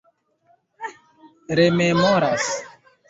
[1.57, 2.43] rememoras